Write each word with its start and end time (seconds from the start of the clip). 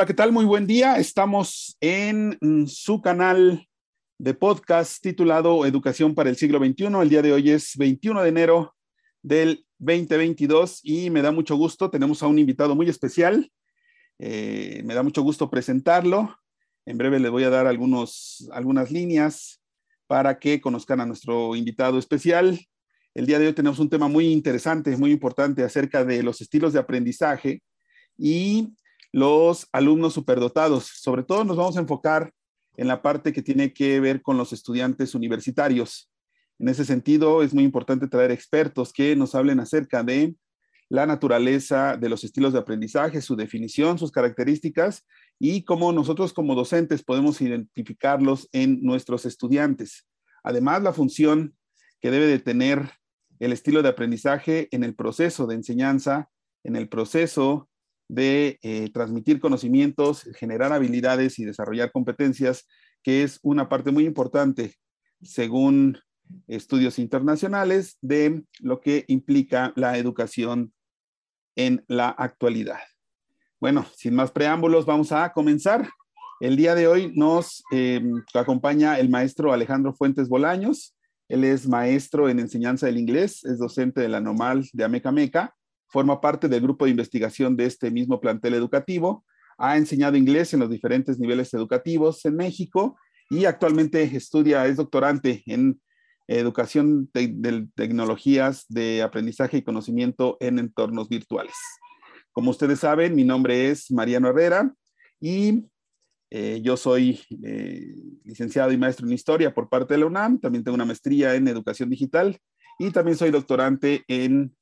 Hola, 0.00 0.06
¿qué 0.06 0.14
tal? 0.14 0.32
Muy 0.32 0.46
buen 0.46 0.66
día. 0.66 0.96
Estamos 0.96 1.76
en 1.78 2.38
mm, 2.40 2.64
su 2.68 3.02
canal 3.02 3.68
de 4.16 4.32
podcast 4.32 5.02
titulado 5.02 5.66
Educación 5.66 6.14
para 6.14 6.30
el 6.30 6.36
siglo 6.36 6.58
XXI. 6.58 6.86
El 7.02 7.10
día 7.10 7.20
de 7.20 7.34
hoy 7.34 7.50
es 7.50 7.76
21 7.76 8.22
de 8.22 8.28
enero 8.30 8.74
del 9.20 9.66
2022 9.78 10.80
y 10.84 11.10
me 11.10 11.20
da 11.20 11.32
mucho 11.32 11.54
gusto. 11.54 11.90
Tenemos 11.90 12.22
a 12.22 12.28
un 12.28 12.38
invitado 12.38 12.74
muy 12.74 12.88
especial. 12.88 13.52
Eh, 14.18 14.80
me 14.86 14.94
da 14.94 15.02
mucho 15.02 15.20
gusto 15.20 15.50
presentarlo. 15.50 16.34
En 16.86 16.96
breve 16.96 17.20
le 17.20 17.28
voy 17.28 17.44
a 17.44 17.50
dar 17.50 17.66
algunos, 17.66 18.48
algunas 18.52 18.90
líneas 18.90 19.60
para 20.06 20.38
que 20.38 20.62
conozcan 20.62 21.02
a 21.02 21.04
nuestro 21.04 21.54
invitado 21.54 21.98
especial. 21.98 22.58
El 23.12 23.26
día 23.26 23.38
de 23.38 23.48
hoy 23.48 23.52
tenemos 23.52 23.78
un 23.78 23.90
tema 23.90 24.08
muy 24.08 24.28
interesante, 24.28 24.96
muy 24.96 25.10
importante 25.10 25.62
acerca 25.62 26.06
de 26.06 26.22
los 26.22 26.40
estilos 26.40 26.72
de 26.72 26.78
aprendizaje 26.78 27.62
y 28.16 28.72
los 29.12 29.68
alumnos 29.72 30.14
superdotados. 30.14 30.90
Sobre 30.94 31.22
todo 31.22 31.44
nos 31.44 31.56
vamos 31.56 31.76
a 31.76 31.80
enfocar 31.80 32.32
en 32.76 32.88
la 32.88 33.02
parte 33.02 33.32
que 33.32 33.42
tiene 33.42 33.72
que 33.72 34.00
ver 34.00 34.22
con 34.22 34.36
los 34.36 34.52
estudiantes 34.52 35.14
universitarios. 35.14 36.10
En 36.58 36.68
ese 36.68 36.84
sentido, 36.84 37.42
es 37.42 37.54
muy 37.54 37.64
importante 37.64 38.06
traer 38.06 38.30
expertos 38.30 38.92
que 38.92 39.16
nos 39.16 39.34
hablen 39.34 39.60
acerca 39.60 40.02
de 40.02 40.34
la 40.90 41.06
naturaleza 41.06 41.96
de 41.96 42.08
los 42.08 42.24
estilos 42.24 42.52
de 42.52 42.58
aprendizaje, 42.58 43.22
su 43.22 43.36
definición, 43.36 43.98
sus 43.98 44.10
características 44.10 45.06
y 45.38 45.62
cómo 45.64 45.92
nosotros 45.92 46.32
como 46.32 46.54
docentes 46.54 47.02
podemos 47.02 47.40
identificarlos 47.40 48.48
en 48.52 48.82
nuestros 48.82 49.24
estudiantes. 49.24 50.06
Además, 50.42 50.82
la 50.82 50.92
función 50.92 51.54
que 52.00 52.10
debe 52.10 52.26
de 52.26 52.40
tener 52.40 52.90
el 53.38 53.52
estilo 53.52 53.82
de 53.82 53.88
aprendizaje 53.88 54.68
en 54.72 54.84
el 54.84 54.94
proceso 54.94 55.46
de 55.46 55.54
enseñanza, 55.54 56.28
en 56.64 56.76
el 56.76 56.88
proceso 56.88 57.69
de 58.10 58.58
eh, 58.62 58.90
transmitir 58.92 59.38
conocimientos, 59.38 60.28
generar 60.34 60.72
habilidades 60.72 61.38
y 61.38 61.44
desarrollar 61.44 61.92
competencias, 61.92 62.66
que 63.04 63.22
es 63.22 63.38
una 63.42 63.68
parte 63.68 63.92
muy 63.92 64.04
importante, 64.04 64.74
según 65.22 65.96
estudios 66.48 66.98
internacionales, 66.98 67.98
de 68.00 68.42
lo 68.58 68.80
que 68.80 69.04
implica 69.06 69.72
la 69.76 69.96
educación 69.96 70.72
en 71.54 71.84
la 71.86 72.08
actualidad. 72.08 72.80
Bueno, 73.60 73.86
sin 73.94 74.16
más 74.16 74.32
preámbulos, 74.32 74.86
vamos 74.86 75.12
a 75.12 75.32
comenzar. 75.32 75.88
El 76.40 76.56
día 76.56 76.74
de 76.74 76.88
hoy 76.88 77.12
nos 77.14 77.62
em, 77.70 78.24
acompaña 78.34 78.98
el 78.98 79.08
maestro 79.08 79.52
Alejandro 79.52 79.94
Fuentes 79.94 80.28
Bolaños. 80.28 80.96
Él 81.28 81.44
es 81.44 81.68
maestro 81.68 82.28
en 82.28 82.40
enseñanza 82.40 82.86
del 82.86 82.98
inglés, 82.98 83.44
es 83.44 83.58
docente 83.58 84.00
de 84.00 84.08
la 84.08 84.20
normal 84.20 84.68
de 84.72 84.82
Ameca 84.82 85.12
Meca 85.12 85.54
forma 85.90 86.20
parte 86.20 86.48
del 86.48 86.62
grupo 86.62 86.84
de 86.84 86.92
investigación 86.92 87.56
de 87.56 87.66
este 87.66 87.90
mismo 87.90 88.20
plantel 88.20 88.54
educativo, 88.54 89.24
ha 89.58 89.76
enseñado 89.76 90.16
inglés 90.16 90.54
en 90.54 90.60
los 90.60 90.70
diferentes 90.70 91.18
niveles 91.18 91.52
educativos 91.52 92.24
en 92.24 92.36
México 92.36 92.96
y 93.28 93.44
actualmente 93.44 94.02
estudia, 94.02 94.66
es 94.66 94.76
doctorante 94.76 95.42
en 95.46 95.80
educación 96.26 97.10
de, 97.12 97.66
tecnologías 97.74 98.64
de 98.68 99.02
aprendizaje 99.02 99.58
y 99.58 99.62
conocimiento 99.62 100.36
en 100.40 100.58
entornos 100.58 101.08
virtuales. 101.08 101.54
Como 102.32 102.50
ustedes 102.50 102.78
saben, 102.80 103.14
mi 103.14 103.24
nombre 103.24 103.70
es 103.70 103.90
Mariano 103.90 104.28
Herrera 104.28 104.72
y 105.20 105.66
eh, 106.30 106.60
yo 106.62 106.76
soy 106.76 107.20
eh, 107.44 107.94
licenciado 108.24 108.70
y 108.70 108.78
maestro 108.78 109.06
en 109.06 109.12
historia 109.12 109.52
por 109.52 109.68
parte 109.68 109.94
de 109.94 110.00
la 110.00 110.06
UNAM, 110.06 110.40
también 110.40 110.62
tengo 110.62 110.76
una 110.76 110.84
maestría 110.84 111.34
en 111.34 111.48
educación 111.48 111.90
digital 111.90 112.38
y 112.78 112.92
también 112.92 113.16
soy 113.16 113.30
doctorante 113.30 114.04
en 114.06 114.54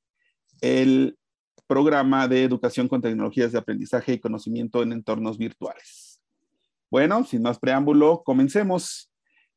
el 0.61 1.19
programa 1.67 2.27
de 2.29 2.45
educación 2.45 2.89
con 2.89 3.03
tecnologías 3.03 3.53
de 3.53 3.59
aprendizaje 3.59 4.15
y 4.15 4.19
conocimiento 4.19 4.83
en 4.83 4.93
entornos 4.93 5.39
virtuales. 5.39 6.21
Bueno, 6.91 7.25
sin 7.25 7.43
más 7.43 7.59
preámbulo, 7.59 8.23
comencemos. 8.25 9.11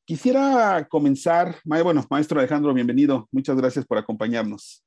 Quisiera 0.03 0.87
comenzar, 0.89 1.57
bueno, 1.63 2.05
maestro 2.09 2.39
Alejandro, 2.39 2.73
bienvenido. 2.73 3.29
Muchas 3.31 3.55
gracias 3.55 3.85
por 3.85 3.97
acompañarnos. 3.97 4.83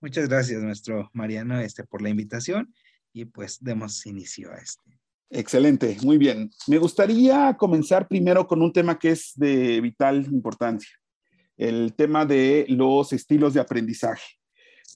Muchas 0.00 0.28
gracias, 0.28 0.62
maestro 0.62 1.08
Mariano, 1.12 1.60
este, 1.60 1.84
por 1.84 2.02
la 2.02 2.08
invitación 2.08 2.74
y 3.12 3.24
pues 3.24 3.62
demos 3.62 4.04
inicio 4.06 4.52
a 4.52 4.56
este. 4.56 4.98
Excelente, 5.30 5.96
muy 6.02 6.18
bien. 6.18 6.50
Me 6.66 6.78
gustaría 6.78 7.56
comenzar 7.56 8.06
primero 8.06 8.46
con 8.46 8.62
un 8.62 8.72
tema 8.72 8.98
que 8.98 9.10
es 9.10 9.32
de 9.36 9.80
vital 9.80 10.26
importancia, 10.30 10.90
el 11.56 11.94
tema 11.94 12.24
de 12.26 12.66
los 12.68 13.12
estilos 13.12 13.54
de 13.54 13.60
aprendizaje. 13.60 14.38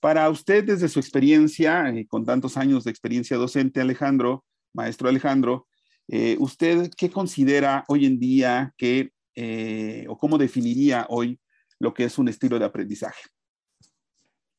Para 0.01 0.31
usted, 0.31 0.65
desde 0.65 0.89
su 0.89 0.99
experiencia, 0.99 1.91
eh, 1.91 2.07
con 2.07 2.25
tantos 2.25 2.57
años 2.57 2.85
de 2.85 2.91
experiencia 2.91 3.37
docente, 3.37 3.83
Alejandro, 3.83 4.47
maestro 4.73 5.11
Alejandro, 5.11 5.69
eh, 6.09 6.37
¿usted 6.41 6.91
qué 6.97 7.11
considera 7.11 7.85
hoy 7.87 8.07
en 8.07 8.19
día 8.19 8.75
que, 8.79 9.13
eh, 9.35 10.07
o 10.09 10.19
cómo 10.19 10.39
definiría 10.39 11.07
hoy 11.11 11.39
lo 11.79 11.93
que 11.93 12.05
es 12.05 12.19
un 12.19 12.29
estilo 12.29 12.59
de 12.59 12.65
aprendizaje? 12.65 13.21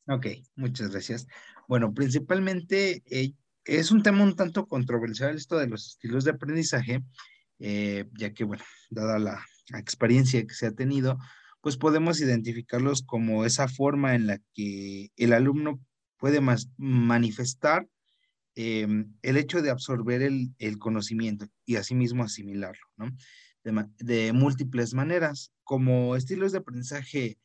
Ok, 0.07 0.27
muchas 0.55 0.91
gracias. 0.91 1.27
Bueno, 1.67 1.91
principalmente 1.91 3.01
es 3.65 3.91
un 3.91 4.03
tema 4.03 4.23
un 4.23 4.35
tanto 4.35 4.67
controversial 4.67 5.35
esto 5.35 5.57
de 5.57 5.67
los 5.67 5.87
estilos 5.87 6.23
de 6.23 6.31
aprendizaje, 6.31 7.03
ya 7.59 8.33
que, 8.33 8.43
bueno, 8.43 8.63
dada 8.89 9.19
la 9.19 9.45
experiencia 9.79 10.45
que 10.45 10.53
se 10.53 10.67
ha 10.67 10.71
tenido, 10.71 11.17
pues 11.61 11.77
podemos 11.77 12.19
identificarlos 12.19 13.03
como 13.03 13.45
esa 13.45 13.67
forma 13.67 14.15
en 14.15 14.27
la 14.27 14.39
que 14.53 15.11
el 15.15 15.33
alumno 15.33 15.79
puede 16.17 16.41
manifestar 16.77 17.87
em, 18.55 19.13
el 19.21 19.37
hecho 19.37 19.61
de 19.61 19.69
absorber 19.69 20.21
el, 20.21 20.77
conocimiento 20.79 21.45
y 21.65 21.75
asimismo 21.75 22.23
asimilarlo, 22.23 22.85
¿no? 22.97 23.11
De, 23.63 24.33
múltiples 24.33 24.93
maneras. 24.93 25.53
Como 25.63 26.15
estilos 26.15 26.51
de 26.51 26.57
aprendizaje, 26.57 27.37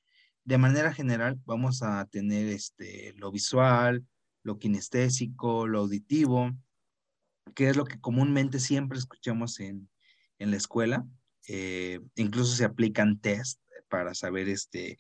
de 0.45 0.59
manera 0.59 0.93
general, 0.93 1.39
vamos 1.45 1.83
a 1.83 2.07
tener 2.07 2.49
este, 2.49 3.13
lo 3.17 3.31
visual, 3.31 4.05
lo 4.43 4.59
kinestésico, 4.59 5.67
lo 5.67 5.81
auditivo, 5.81 6.53
que 7.55 7.69
es 7.69 7.77
lo 7.77 7.85
que 7.85 8.01
comúnmente 8.01 8.61
siempre 8.61 8.99
escuchamos 8.99 9.61
en, 9.61 9.89
la 10.39 10.57
escuela. 10.57 11.07
Eh, 11.49 12.01
incluso 12.17 12.57
se 12.57 12.65
aplican 12.65 13.21
test 13.21 13.61
para 13.89 14.15
saber 14.15 14.49
este, 14.49 14.99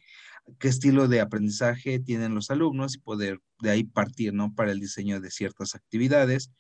qué 0.59 0.69
estilo 0.69 1.09
de 1.09 1.21
aprendizaje 1.21 1.99
tienen 1.99 2.35
los 2.35 2.51
alumnos 2.51 2.95
y 2.95 2.99
poder 2.99 3.41
de 3.61 3.71
ahí 3.71 3.85
partir, 3.85 4.33
¿no? 4.33 4.55
Para 4.55 4.73
el 4.73 4.81
diseño 4.81 5.21
de 5.21 5.31
ciertas 5.31 5.75
actividades, 5.75 6.51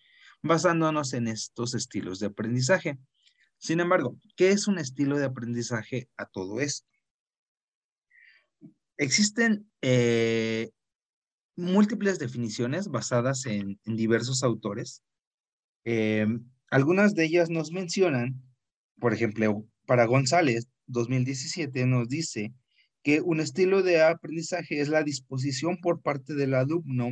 basándonos 0.42 1.12
en 1.12 1.28
estos 1.28 1.75
estilos 1.75 2.19
de 2.19 2.26
aprendizaje. 2.26 2.98
Sin 3.59 3.81
embargo, 3.81 4.16
¿qué 4.36 4.50
es 4.50 4.69
un 4.69 4.78
estilo 4.78 5.16
de 5.19 5.25
aprendizaje 5.25 6.09
a 6.16 6.26
todo 6.26 6.60
esto? 6.60 6.86
Existen 8.98 9.70
eh, 9.82 10.70
múltiples 11.56 12.19
definiciones 12.19 12.88
basadas 12.88 13.47
en, 13.47 13.78
diversos 13.84 14.42
autores. 14.42 15.03
Eh, 15.84 16.26
algunas 16.70 17.15
de 17.15 17.25
ellas 17.25 17.50
nos 17.50 17.72
mencionan, 17.72 18.42
por 18.98 19.12
ejemplo, 19.12 19.66
para 19.86 20.06
González, 20.06 20.69
2017 20.86 21.86
nos 21.86 22.08
dice 22.08 22.52
que 23.02 23.20
un 23.20 23.41
estilo 23.41 23.82
de 23.82 24.02
aprendizaje 24.02 24.80
es 24.80 24.88
la 24.88 25.02
disposición 25.02 25.78
por 25.78 26.02
parte 26.02 26.34
del 26.34 26.54
alumno 26.54 27.10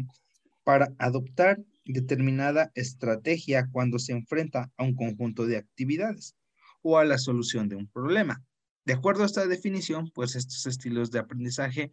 para 0.65 0.93
adoptar 0.99 1.59
determinada 1.85 2.73
estrategia 2.75 3.69
cuando 3.71 3.99
se 3.99 4.13
enfrenta 4.13 4.73
a 4.77 4.85
un 4.85 4.95
conjunto 4.95 5.47
de 5.47 5.59
actividades 5.59 6.35
o 6.83 6.99
a 6.99 7.05
la 7.05 7.19
solución 7.19 7.69
de 7.69 7.77
un 7.77 7.87
problema. 7.87 8.43
De 8.85 8.93
acuerdo 8.93 9.23
a 9.23 9.27
esta 9.27 9.47
definición, 9.47 10.11
pues 10.15 10.37
estos 10.37 10.67
estilos 10.67 11.11
de 11.11 11.19
aprendizaje 11.19 11.93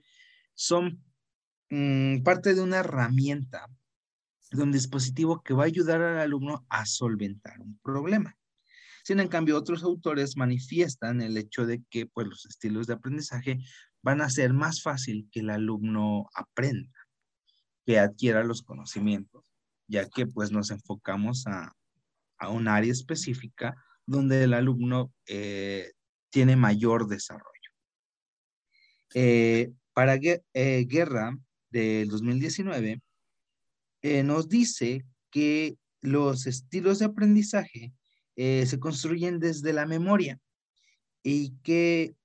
son 0.54 1.04
mm, 1.70 2.24
parte 2.24 2.54
de 2.54 2.62
una 2.62 2.80
herramienta, 2.80 3.68
de 4.52 4.64
un 4.64 4.72
dispositivo 4.72 5.42
que 5.42 5.54
va 5.54 5.64
a 5.64 5.68
ayudar 5.68 6.02
al 6.02 6.18
alumno 6.20 6.66
a 6.70 6.86
solventar 6.86 7.60
un 7.62 7.80
problema. 7.84 8.38
Sin 9.04 9.20
en 9.20 9.28
cambio, 9.28 9.58
otros 9.58 9.84
autores 9.84 10.38
manifiestan 10.38 11.22
el 11.22 11.38
hecho 11.38 11.66
de 11.66 11.84
que 11.90 12.06
pues, 12.06 12.28
los 12.28 12.46
estilos 12.46 12.88
de 12.88 12.94
aprendizaje 12.94 13.60
van 14.04 14.22
a 14.22 14.30
ser 14.30 14.54
más 14.54 14.82
fácil 14.82 15.28
que 15.32 15.42
el 15.42 15.50
alumno 15.50 16.30
aprenda, 16.34 17.08
que 17.86 18.00
adquiera 18.00 18.44
los 18.44 18.62
conocimientos, 18.62 19.44
ya 19.88 20.08
que 20.10 20.28
pues 20.28 20.52
nos 20.52 20.72
enfocamos 20.72 21.46
a, 21.48 21.74
un 22.50 22.68
área 22.68 22.92
específica 22.92 23.76
donde 24.08 24.46
el 24.46 24.56
alumno 24.56 25.14
eh, 25.28 25.92
tiene 26.32 26.56
mayor 26.56 27.08
desarrollo. 27.08 27.52
Eh, 29.14 29.72
para 29.94 30.16
eh, 30.16 30.86
Guerra 30.90 31.38
del 31.70 32.10
2019, 32.10 33.00
nos 34.24 34.50
dice 34.50 35.06
que 35.30 35.78
los 36.02 36.48
estilos 36.48 36.98
de 36.98 37.06
aprendizaje 37.06 37.94
eh, 38.36 38.66
se 38.66 38.80
construyen 38.80 39.40
desde 39.40 39.74
la 39.74 39.86
memoria 39.86 40.40
y 41.24 41.52
que 41.64 42.16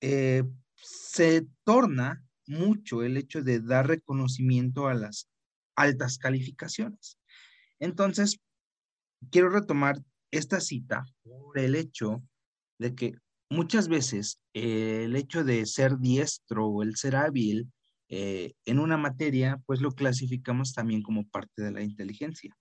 eh, 0.00 0.44
se 0.76 1.46
torna 1.64 2.24
mucho 2.46 3.02
el 3.02 3.16
hecho 3.16 3.42
de 3.42 3.60
dar 3.60 3.86
reconocimiento 3.86 4.88
a 4.88 4.94
las 4.94 5.28
altas 5.76 6.18
calificaciones. 6.18 7.18
Entonces, 7.78 8.40
quiero 9.30 9.50
retomar 9.50 10.02
esta 10.30 10.60
cita 10.60 11.04
por 11.22 11.58
el 11.58 11.74
hecho 11.74 12.22
de 12.78 12.94
que 12.94 13.14
muchas 13.48 13.88
veces 13.88 14.40
el 14.54 15.14
hecho 15.14 15.44
de 15.44 15.66
ser 15.66 15.98
diestro 15.98 16.66
o 16.66 16.82
el 16.82 16.96
ser 16.96 17.16
hábil 17.16 17.70
eh, 18.08 18.54
en 18.64 18.78
una 18.78 18.96
materia, 18.96 19.60
pues 19.66 19.80
lo 19.80 19.92
clasificamos 19.92 20.74
también 20.74 21.02
como 21.02 21.26
parte 21.28 21.62
de 21.62 21.70
la 21.70 21.82
inteligencia, 21.82 22.54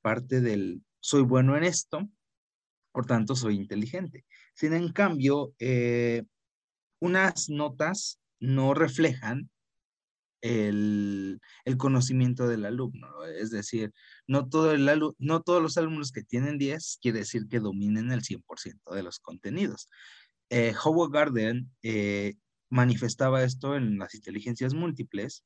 parte 0.00 0.40
del 0.40 0.82
soy 1.00 1.22
bueno 1.22 1.56
en 1.56 1.64
esto, 1.64 2.08
por 2.92 3.06
tanto 3.06 3.34
soy 3.34 3.56
inteligente. 3.56 4.24
Sin 4.54 4.74
en 4.74 4.92
cambio, 4.92 5.54
eh, 5.58 6.24
unas 7.00 7.48
notas 7.48 8.20
no 8.38 8.74
reflejan 8.74 9.50
el, 10.42 11.40
conocimiento 11.78 12.48
del 12.48 12.64
alumno. 12.64 13.24
Es 13.24 13.50
decir, 13.50 13.92
no, 14.26 14.48
todo 14.48 14.72
el 14.72 15.14
no 15.18 15.42
todos 15.42 15.62
los 15.62 15.78
alumnos 15.78 16.12
que 16.12 16.22
tienen 16.22 16.58
10 16.58 16.98
quiere 17.00 17.20
decir 17.20 17.48
que 17.48 17.60
dominen 17.60 18.12
el 18.12 18.22
100% 18.22 18.94
de 18.94 19.02
los 19.02 19.20
contenidos. 19.20 19.88
Eh, 20.50 20.74
Howard 20.84 21.10
Garden 21.12 21.70
eh, 21.82 22.34
manifestaba 22.68 23.42
esto 23.42 23.76
en 23.76 23.98
las 23.98 24.14
inteligencias 24.14 24.74
múltiples 24.74 25.44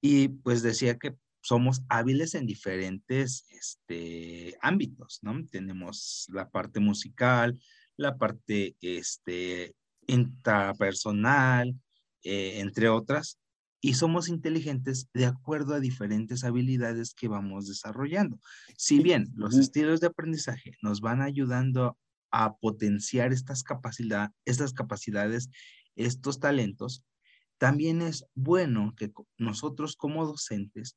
y 0.00 0.28
pues 0.28 0.62
decía 0.62 0.98
que 0.98 1.14
somos 1.42 1.82
hábiles 1.88 2.34
en 2.34 2.46
diferentes 2.46 3.44
este, 3.50 4.56
ámbitos, 4.62 5.18
¿no? 5.22 5.44
Tenemos 5.46 6.26
la 6.32 6.48
parte 6.50 6.80
musical, 6.80 7.58
la 7.96 8.16
parte 8.16 8.76
este, 8.80 9.74
intrapersonal, 10.06 11.74
eh, 12.22 12.60
entre 12.60 12.88
otras, 12.88 13.38
y 13.80 13.94
somos 13.94 14.28
inteligentes 14.28 15.08
de 15.12 15.26
acuerdo 15.26 15.74
a 15.74 15.80
diferentes 15.80 16.44
habilidades 16.44 17.12
que 17.14 17.26
vamos 17.26 17.66
desarrollando. 17.66 18.38
Si 18.76 19.02
bien 19.02 19.26
los 19.34 19.56
estilos 19.56 20.00
de 20.00 20.06
aprendizaje 20.06 20.76
nos 20.80 21.00
van 21.00 21.20
ayudando 21.20 21.98
a 22.30 22.56
potenciar 22.56 23.32
estas, 23.32 23.64
estas 24.44 24.72
capacidades, 24.72 25.50
estos 25.96 26.38
talentos, 26.38 27.04
también 27.58 28.02
es 28.02 28.24
bueno 28.34 28.94
que 28.96 29.12
nosotros 29.36 29.96
como 29.96 30.26
docentes 30.26 30.96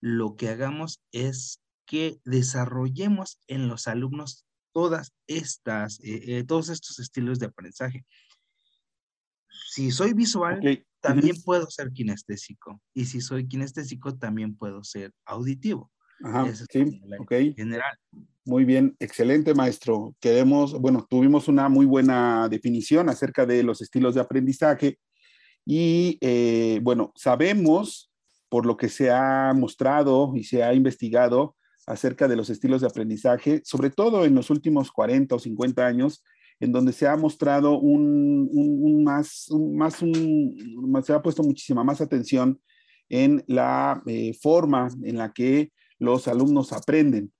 lo 0.00 0.36
que 0.36 0.48
hagamos 0.48 1.00
es 1.12 1.60
que 1.86 2.20
desarrollemos 2.24 3.38
en 3.46 3.68
los 3.68 3.86
alumnos 3.86 4.46
todas 4.72 5.12
estas, 5.26 6.00
eh, 6.00 6.38
eh, 6.38 6.44
todos 6.44 6.68
estos 6.68 6.98
estilos 6.98 7.38
de 7.38 7.46
aprendizaje. 7.46 8.04
Si 9.70 9.90
soy 9.90 10.12
visual, 10.12 10.60
también 11.00 11.36
puedo 11.42 11.70
ser 11.70 11.92
kinestésico. 11.92 12.80
Y 12.92 13.06
si 13.06 13.20
soy 13.20 13.46
kinestésico, 13.46 14.16
también 14.16 14.56
puedo 14.56 14.84
ser 14.84 15.12
auditivo. 15.24 15.90
Ajá, 16.22 16.52
sí, 16.70 17.00
ok. 17.18 17.32
General. 17.56 17.98
Muy 18.44 18.64
bien, 18.64 18.96
excelente 19.00 19.54
maestro. 19.54 20.14
Queremos, 20.20 20.78
bueno, 20.80 21.06
tuvimos 21.08 21.48
una 21.48 21.68
muy 21.68 21.84
buena 21.84 22.48
definición 22.48 23.08
acerca 23.08 23.44
de 23.44 23.62
los 23.62 23.80
estilos 23.80 24.14
de 24.14 24.20
aprendizaje 24.20 24.98
y 25.64 26.16
eh, 26.20 26.78
bueno, 26.82 27.12
sabemos 27.16 28.10
por 28.48 28.66
lo 28.66 28.76
que 28.76 28.88
se 28.88 29.10
ha 29.10 29.52
mostrado 29.54 30.32
y 30.34 30.44
se 30.44 30.62
ha 30.62 30.74
investigado 30.74 31.56
acerca 31.86 32.28
de 32.28 32.36
los 32.36 32.50
estilos 32.50 32.80
de 32.80 32.88
aprendizaje, 32.88 33.62
sobre 33.64 33.90
todo 33.90 34.24
en 34.24 34.34
los 34.34 34.50
últimos 34.50 34.90
40 34.90 35.34
o 35.34 35.38
50 35.38 35.86
años, 35.86 36.24
en 36.58 36.72
donde 36.72 36.92
se 36.92 37.06
ha 37.06 37.16
mostrado 37.16 37.78
un, 37.78 39.04
más, 39.04 39.46
más, 39.50 40.02
se 41.04 41.12
ha 41.12 41.22
puesto 41.22 41.42
muchísima 41.42 41.84
más 41.84 42.00
atención 42.00 42.60
en 43.08 43.44
la 43.46 44.02
eh, 44.06 44.32
forma 44.40 44.88
en 45.02 45.18
la 45.18 45.32
que 45.32 45.70
los 45.98 46.28
alumnos 46.28 46.72
aprenden. 46.72 47.32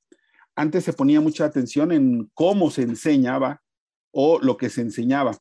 Antes 0.55 0.85
se 0.85 0.93
ponía 0.93 1.21
mucha 1.21 1.45
atención 1.45 1.93
en 1.93 2.31
cómo 2.35 2.71
se 2.71 2.83
enseñaba 2.83 3.63
o 4.11 4.39
lo 4.41 4.57
que 4.57 4.71
se 4.71 4.81
enseñaba, 4.81 5.37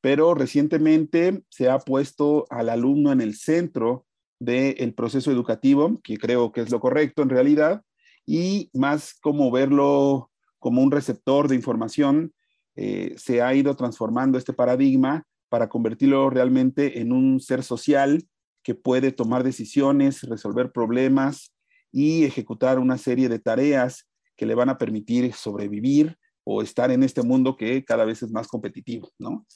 pero 0.00 0.34
recientemente 0.34 1.42
se 1.50 1.68
ha 1.68 1.78
puesto 1.78 2.46
al 2.50 2.68
alumno 2.68 3.12
en 3.12 3.20
el 3.20 3.34
centro 3.34 4.06
del 4.44 4.94
proceso 4.94 5.30
educativo, 5.30 6.00
que 6.02 6.16
creo 6.16 6.52
que 6.52 6.60
es 6.60 6.70
lo 6.70 6.80
correcto 6.80 7.22
en 7.22 7.30
realidad, 7.30 7.82
y 8.26 8.70
más 8.72 9.14
como 9.20 9.50
verlo 9.50 10.30
como 10.58 10.82
un 10.82 10.90
receptor 10.90 11.48
de 11.48 11.56
información 11.56 12.32
eh, 12.76 13.14
se 13.16 13.42
ha 13.42 13.54
ido 13.54 13.76
transformando 13.76 14.38
este 14.38 14.52
paradigma 14.52 15.24
para 15.48 15.68
convertirlo 15.68 16.30
realmente 16.30 17.00
en 17.00 17.12
un 17.12 17.38
ser 17.40 17.62
social 17.62 18.24
que 18.62 18.74
puede 18.74 19.12
tomar 19.12 19.44
decisiones, 19.44 20.22
resolver 20.22 20.72
problemas 20.72 21.54
y 21.92 22.24
ejecutar 22.24 22.78
una 22.78 22.98
serie 22.98 23.28
de 23.28 23.38
tareas 23.38 24.08
que 24.36 24.46
le 24.46 24.54
van 24.54 24.70
a 24.70 24.78
permitir 24.78 25.32
sobrevivir 25.34 26.16
o 26.44 26.62
estar 26.62 26.90
en 26.90 27.02
este 27.02 27.22
mundo 27.22 27.56
que 27.56 27.84
cada 27.84 28.04
vez 28.04 28.22
es 28.22 28.32
más 28.32 28.48
competitivo, 28.48 29.10
¿no? 29.18 29.46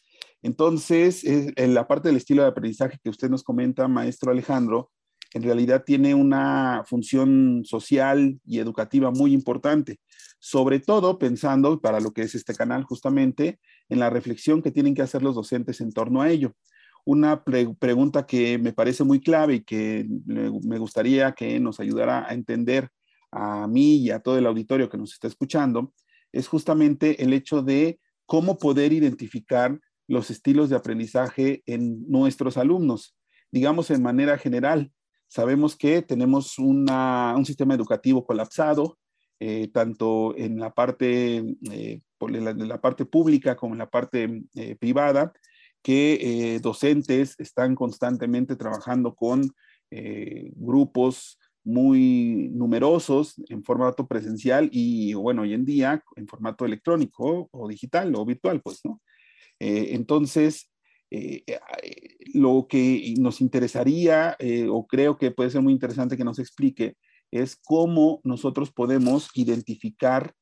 Entonces, 0.42 1.22
en 1.24 1.74
la 1.74 1.88
parte 1.88 2.08
del 2.08 2.16
estilo 2.16 2.42
de 2.42 2.48
aprendizaje 2.48 2.98
que 3.02 3.10
usted 3.10 3.28
nos 3.28 3.42
comenta, 3.42 3.88
maestro 3.88 4.30
Alejandro, 4.30 4.90
en 5.34 5.42
realidad 5.42 5.84
tiene 5.84 6.14
una 6.14 6.84
función 6.86 7.62
social 7.64 8.40
y 8.46 8.60
educativa 8.60 9.10
muy 9.10 9.34
importante, 9.34 10.00
sobre 10.38 10.80
todo 10.80 11.18
pensando, 11.18 11.80
para 11.80 12.00
lo 12.00 12.12
que 12.12 12.22
es 12.22 12.34
este 12.34 12.54
canal 12.54 12.84
justamente, 12.84 13.58
en 13.88 13.98
la 13.98 14.10
reflexión 14.10 14.62
que 14.62 14.70
tienen 14.70 14.94
que 14.94 15.02
hacer 15.02 15.22
los 15.22 15.34
docentes 15.34 15.80
en 15.80 15.92
torno 15.92 16.22
a 16.22 16.30
ello. 16.30 16.54
Una 17.04 17.42
pregunta 17.44 18.26
que 18.26 18.58
me 18.58 18.72
parece 18.72 19.04
muy 19.04 19.20
clave 19.20 19.56
y 19.56 19.64
que 19.64 20.06
me 20.26 20.78
gustaría 20.78 21.32
que 21.32 21.58
nos 21.58 21.80
ayudara 21.80 22.28
a 22.28 22.34
entender 22.34 22.88
a 23.30 23.66
mí 23.66 23.96
y 23.96 24.10
a 24.10 24.20
todo 24.20 24.38
el 24.38 24.46
auditorio 24.46 24.88
que 24.88 24.98
nos 24.98 25.12
está 25.12 25.26
escuchando, 25.26 25.92
es 26.32 26.48
justamente 26.48 27.22
el 27.22 27.32
hecho 27.32 27.62
de 27.62 27.98
cómo 28.26 28.58
poder 28.58 28.92
identificar 28.92 29.78
los 30.08 30.30
estilos 30.30 30.68
de 30.70 30.76
aprendizaje 30.76 31.62
en 31.66 32.08
nuestros 32.08 32.56
alumnos, 32.56 33.16
digamos 33.52 33.90
en 33.90 34.02
manera 34.02 34.36
general, 34.38 34.90
Sabemos 35.28 35.76
que 35.76 36.00
tenemos 36.00 36.58
un 36.58 36.86
sistema 37.44 37.74
educativo 37.74 38.24
colapsado, 38.24 38.98
eh, 39.38 39.68
tanto 39.68 40.34
en 40.36 40.58
la 40.58 40.72
parte, 40.72 41.44
eh, 41.70 42.00
la, 42.18 42.80
parte 42.80 43.04
pública 43.04 43.54
como 43.54 43.74
en 43.74 43.78
la 43.78 43.90
parte 43.90 44.42
eh, 44.54 44.74
privada, 44.76 45.32
que 45.82 46.58
docentes 46.62 47.36
están 47.38 47.74
constantemente 47.74 48.56
trabajando 48.56 49.14
con 49.14 49.48
grupos 50.56 51.38
muy 51.62 52.50
numerosos 52.52 53.34
en 53.48 53.62
formato 53.62 54.06
presencial 54.06 54.68
y, 54.72 55.14
bueno, 55.14 55.42
hoy 55.42 55.54
en 55.54 55.64
día 55.64 56.02
en 56.16 56.26
formato 56.26 56.64
electrónico 56.64 57.48
o 57.52 57.68
digital 57.68 58.14
o 58.16 58.24
virtual, 58.24 58.60
pues, 58.60 58.80
¿no? 58.84 59.00
Entonces, 59.60 60.70
eh, 61.10 61.42
eh, 61.46 61.58
lo 62.34 62.66
que 62.68 63.14
nos 63.18 63.40
interesaría, 63.40 64.36
eh, 64.38 64.66
o 64.70 64.86
creo 64.86 65.16
que 65.16 65.30
puede 65.30 65.50
ser 65.50 65.62
muy 65.62 65.72
interesante 65.72 66.16
que 66.18 66.24
nos 66.24 66.38
explique, 66.38 66.96
es 67.30 67.56
cómo 67.56 68.20
nosotros 68.24 68.72
podemos 68.72 69.30
identificar 69.34 70.34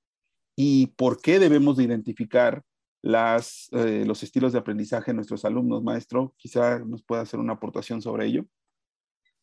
y 0.57 0.89
por 0.89 1.21
qué 1.21 1.39
debemos 1.39 1.77
de 1.77 1.85
identificar 1.85 2.63
las, 3.03 3.69
los 3.71 4.23
estilos 4.23 4.53
de 4.53 4.59
aprendizaje 4.59 5.13
de 5.13 5.17
nuestros 5.17 5.45
alumnos. 5.45 5.83
Maestro, 5.83 6.35
quizá 6.39 6.81
nos 6.81 7.05
pueda 7.05 7.23
hacer 7.23 7.39
una 7.39 7.53
aportación 7.53 8.03
sobre 8.03 8.27
ello. 8.27 8.47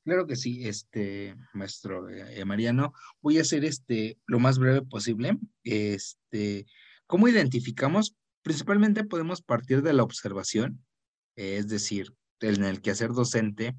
Claro 0.03 0.27
que 0.27 0.35
sí, 0.35 0.67
este 0.67 1.35
maestro 1.53 2.07
Mariano. 2.45 2.93
Voy 3.21 3.37
a 3.37 3.41
hacer 3.41 3.63
este 3.63 4.17
lo 4.25 4.39
más 4.39 4.57
breve 4.57 4.81
posible. 4.81 5.37
Este, 5.63 6.65
¿cómo 7.07 7.27
identificamos? 7.29 8.17
Principalmente 8.43 9.03
podemos 9.03 9.41
partir 9.41 9.81
de 9.81 9.93
la 9.93 10.03
observación 10.03 10.83
es 11.35 11.67
decir, 11.67 12.13
en 12.41 12.63
el 12.63 12.81
quehacer 12.81 13.11
docente, 13.11 13.75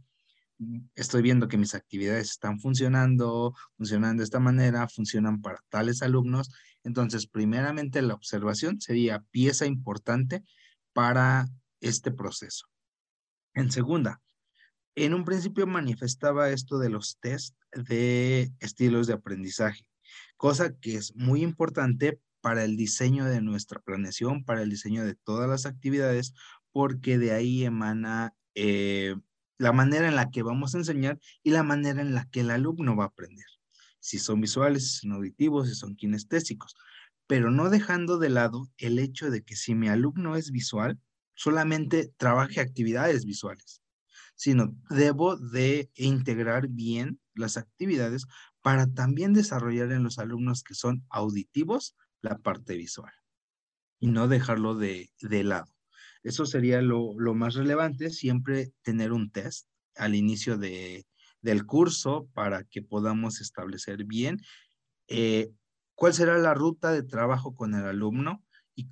estoy 0.95 1.23
viendo 1.23 1.49
que 1.49 1.59
mis 1.59 1.75
actividades 1.75 2.31
están 2.31 2.59
funcionando, 2.59 3.55
funcionando 3.77 4.21
de 4.21 4.25
esta 4.25 4.41
manera, 4.41 4.89
funcionan 4.89 5.41
para 5.41 5.61
tales 5.69 6.03
alumnos. 6.03 6.51
Entonces, 6.83 7.27
primeramente, 7.27 8.03
la 8.03 8.15
observación 8.15 8.81
sería 8.81 9.25
pieza 9.31 9.67
importante 9.67 10.45
para 10.93 11.47
este 11.81 12.11
proceso. 12.11 12.67
En 13.55 13.71
segunda, 13.71 14.21
en 14.95 15.15
un 15.15 15.25
principio 15.25 15.67
manifestaba 15.67 16.51
esto 16.51 16.79
de 16.79 16.89
los 16.89 17.19
test 17.19 17.55
de 17.73 18.53
estilos 18.61 19.07
de 19.07 19.15
aprendizaje, 19.15 19.87
cosa 20.37 20.75
que 20.79 20.97
es 20.97 21.15
muy 21.15 21.43
importante 21.43 22.21
para 22.45 22.63
el 22.63 22.77
diseño 22.77 23.25
de 23.25 23.41
nuestra 23.41 23.81
planeación, 23.81 24.45
para 24.45 24.61
el 24.61 24.69
diseño 24.69 25.03
de 25.03 25.15
todas 25.15 25.49
las 25.49 25.65
actividades, 25.65 26.35
porque 26.73 27.17
de 27.17 27.33
ahí 27.33 27.65
emana 27.65 28.35
eh, 28.55 29.17
la 29.57 29.73
manera 29.73 30.09
en 30.09 30.15
la 30.15 30.31
que 30.31 30.43
vamos 30.43 30.75
a 30.75 30.79
enseñar 30.79 31.19
y 31.43 31.53
la 31.53 31.63
manera 31.63 32.03
en 32.03 32.13
la 32.13 32.27
que 32.27 32.41
el 32.41 32.51
alumno 32.51 32.97
va 32.97 33.05
a 33.05 33.07
aprender. 33.07 33.47
Si 33.99 34.19
son 34.19 34.43
visuales, 34.43 34.93
si 34.93 34.99
son 34.99 35.13
auditivos, 35.13 35.71
si 35.71 35.75
son 35.75 35.97
kinestésicos, 35.97 36.77
pero 37.27 37.51
no 37.51 37.71
dejando 37.71 38.19
de 38.19 38.29
lado 38.29 38.69
el 38.77 38.99
hecho 38.99 39.31
de 39.31 39.43
que 39.43 39.57
si 39.57 39.75
mi 39.75 39.89
alumno 39.89 40.37
es 40.37 40.51
visual, 40.51 41.01
solamente 41.33 42.13
trabaje 42.19 42.61
actividades 42.61 43.25
visuales, 43.25 43.81
sino 44.35 44.77
debo 44.91 45.39
de 45.39 45.91
integrar 45.95 46.69
bien 46.69 47.19
las 47.35 47.57
actividades 47.57 48.27
para 48.61 48.87
también 48.87 49.33
desarrollar 49.33 49.93
en 49.93 50.03
los 50.03 50.19
alumnos 50.19 50.63
que 50.63 50.75
son 50.75 51.07
auditivos 51.09 51.97
la 52.25 52.39
parte 52.39 52.75
visual 52.75 53.13
y 54.01 54.09
no 54.09 54.29
dejarlo 54.29 54.75
de, 54.75 55.11
lado. 55.21 55.73
Eso 56.23 56.47
sería 56.47 56.83
lo, 56.83 57.15
más 57.35 57.55
relevante, 57.55 58.11
siempre 58.11 58.73
tener 58.83 59.13
un 59.13 59.31
test 59.31 59.69
al 59.95 60.15
inicio 60.15 60.57
de, 60.57 61.07
del 61.43 61.65
curso 61.67 62.29
para 62.35 62.65
que 62.65 62.83
podamos 62.83 63.41
establecer 63.41 64.05
bien 64.05 64.41
eh, 65.07 65.53
cuál 65.95 66.15
será 66.15 66.39
la 66.39 66.55
ruta 66.55 66.93
de 66.93 67.03
trabajo 67.03 67.55
con 67.55 67.75
el 67.75 67.85
alumno 67.85 68.43
y 68.75 68.89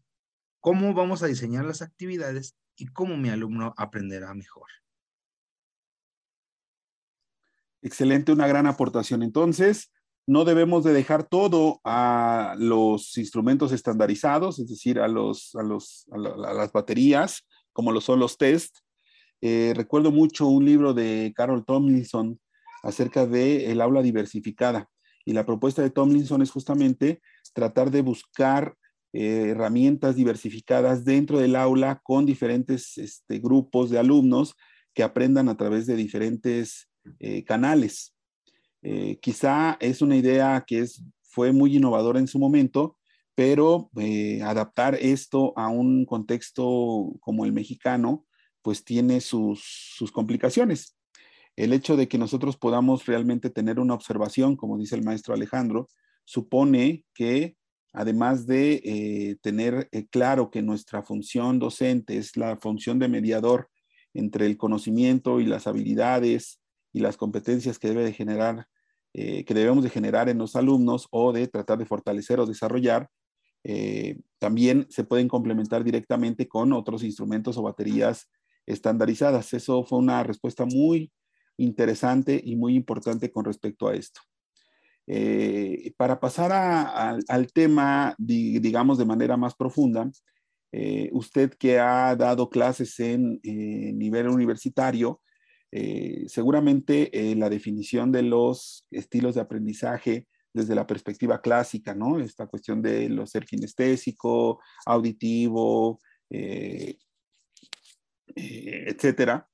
cómo 0.60 0.94
vamos 0.94 1.22
a 1.22 1.26
diseñar 1.26 1.64
las 1.64 1.82
actividades 1.82 2.54
y 2.76 2.86
cómo 2.86 3.16
mi 3.16 3.30
alumno 3.30 3.74
aprenderá 3.76 4.34
mejor. 4.34 4.68
Excelente, 7.80 8.30
una 8.30 8.46
gran 8.46 8.66
aportación. 8.66 9.22
Entonces, 9.22 9.91
no 10.26 10.44
debemos 10.44 10.84
de 10.84 10.92
dejar 10.92 11.24
todo 11.24 11.80
a 11.84 12.54
los 12.58 13.16
instrumentos 13.18 13.72
estandarizados, 13.72 14.58
es 14.58 14.68
decir, 14.68 15.00
a, 15.00 15.08
los, 15.08 15.54
a, 15.56 15.62
los, 15.62 16.06
a, 16.12 16.18
las 16.18 16.72
baterías, 16.72 17.46
como 17.72 17.92
lo 17.92 18.00
son 18.00 18.20
los 18.20 18.38
test. 18.38 18.78
Eh, 19.40 19.72
recuerdo 19.74 20.12
mucho 20.12 20.46
un 20.46 20.64
libro 20.64 20.94
de 20.94 21.32
Carol 21.34 21.64
Tomlinson 21.64 22.38
acerca 22.82 23.26
de 23.26 23.72
el 23.72 23.80
aula 23.80 24.02
diversificada. 24.02 24.88
Y 25.24 25.32
la 25.32 25.46
propuesta 25.46 25.82
de 25.82 25.90
Tomlinson 25.90 26.42
es 26.42 26.50
justamente 26.50 27.20
tratar 27.52 27.90
de 27.90 28.02
buscar 28.02 28.76
eh, 29.12 29.50
herramientas 29.50 30.16
diversificadas 30.16 31.04
dentro 31.04 31.38
del 31.38 31.56
aula 31.56 32.00
con 32.02 32.26
diferentes 32.26 32.96
este, 32.98 33.38
grupos 33.38 33.90
de 33.90 33.98
alumnos 33.98 34.54
que 34.94 35.02
aprendan 35.02 35.48
a 35.48 35.56
través 35.56 35.86
de 35.86 35.96
diferentes 35.96 36.88
eh, 37.18 37.44
canales. 37.44 38.11
Eh, 38.82 39.18
quizá 39.20 39.76
es 39.80 40.02
una 40.02 40.16
idea 40.16 40.64
que 40.66 40.80
es, 40.80 41.02
fue 41.22 41.52
muy 41.52 41.76
innovadora 41.76 42.18
en 42.18 42.26
su 42.26 42.38
momento, 42.38 42.96
pero 43.34 43.90
adaptar 44.44 44.94
esto 45.00 45.54
a 45.56 45.68
un 45.68 46.04
contexto 46.04 47.14
como 47.20 47.46
el 47.46 47.52
mexicano, 47.52 48.26
pues 48.60 48.84
tiene 48.84 49.22
sus, 49.22 49.62
sus 49.96 50.12
complicaciones. 50.12 50.96
El 51.56 51.72
hecho 51.72 51.96
de 51.96 52.08
que 52.08 52.18
nosotros 52.18 52.56
podamos 52.56 53.06
realmente 53.06 53.50
tener 53.50 53.78
una 53.80 53.94
observación, 53.94 54.56
como 54.56 54.78
dice 54.78 54.96
el 54.96 55.02
maestro 55.02 55.34
Alejandro, 55.34 55.88
supone 56.24 57.04
que 57.14 57.56
además 57.92 58.46
de 58.46 58.80
eh, 58.84 59.36
tener 59.42 59.88
eh, 59.92 60.06
claro 60.06 60.50
que 60.50 60.62
nuestra 60.62 61.02
función 61.02 61.58
docente 61.58 62.16
es 62.16 62.36
la 62.36 62.56
función 62.56 62.98
de 62.98 63.08
mediador 63.08 63.68
entre 64.14 64.46
el 64.46 64.56
conocimiento 64.56 65.40
y 65.40 65.46
las 65.46 65.66
habilidades 65.66 66.60
y 66.92 67.00
las 67.00 67.16
competencias 67.16 67.78
que 67.78 67.88
debe 67.88 68.04
de 68.04 68.12
generar, 68.12 68.66
eh, 69.14 69.44
que 69.44 69.54
debemos 69.54 69.84
de 69.84 69.90
generar 69.90 70.28
en 70.28 70.38
los 70.38 70.56
alumnos 70.56 71.06
o 71.10 71.32
de 71.32 71.46
tratar 71.48 71.78
de 71.78 71.86
fortalecer 71.86 72.40
o 72.40 72.46
desarrollar, 72.46 73.08
también 74.40 74.88
se 74.90 75.04
pueden 75.04 75.28
complementar 75.28 75.84
directamente 75.84 76.48
con 76.48 76.72
otros 76.72 77.04
instrumentos 77.04 77.56
o 77.56 77.62
baterías 77.62 78.28
estandarizadas. 78.66 79.54
Eso 79.54 79.84
fue 79.84 80.00
una 80.00 80.24
respuesta 80.24 80.64
muy 80.64 81.12
interesante 81.56 82.40
y 82.42 82.56
muy 82.56 82.74
importante 82.74 83.30
con 83.30 83.44
respecto 83.44 83.86
a 83.86 83.94
esto. 83.94 84.20
Eh, 85.06 85.92
para 85.96 86.20
pasar 86.20 86.52
al 86.52 87.52
tema, 87.52 88.14
digamos, 88.18 88.98
de 88.98 89.04
manera 89.04 89.36
más 89.36 89.54
profunda, 89.54 90.10
eh, 90.72 91.10
usted 91.12 91.52
que 91.54 91.78
ha 91.78 92.14
dado 92.16 92.48
clases 92.48 92.98
en 93.00 93.40
nivel 93.42 94.28
universitario, 94.28 95.20
eh, 95.72 96.24
seguramente 96.28 97.10
la 97.34 97.50
definición 97.50 98.12
de 98.12 98.22
los 98.22 98.86
estilos 98.90 99.34
de 99.34 99.40
aprendizaje 99.40 100.28
desde 100.54 100.74
la 100.74 100.86
perspectiva 100.86 101.40
clásica, 101.40 101.94
¿no? 101.94 102.20
Esta 102.20 102.46
cuestión 102.46 102.82
de 102.82 103.08
lo 103.08 103.26
ser 103.26 103.46
kinestésico, 103.46 104.60
auditivo, 104.84 105.98
etcétera, 108.34 109.48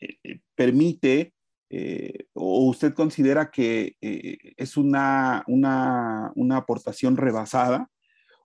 eh, 0.00 0.32
permite 0.54 1.34
eh, 1.68 2.26
o 2.32 2.64
usted 2.66 2.94
considera 2.94 3.50
que 3.50 3.96
eh, 4.00 4.38
es 4.56 4.76
una, 4.76 5.44
una, 5.46 6.32
una, 6.34 6.56
aportación 6.56 7.16
rebasada 7.16 7.88